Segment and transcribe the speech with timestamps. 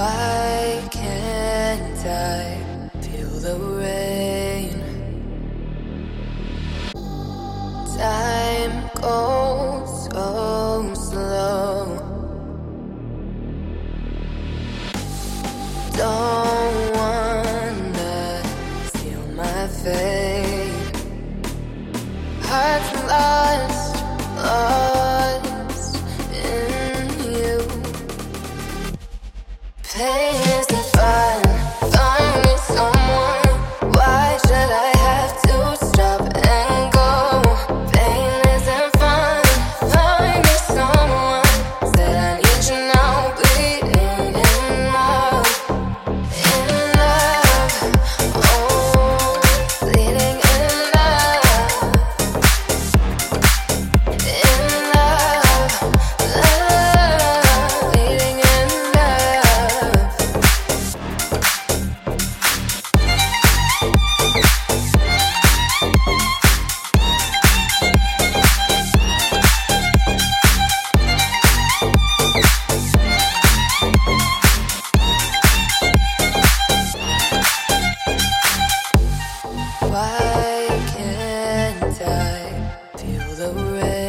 [0.00, 2.59] Why can't I
[83.52, 83.99] feel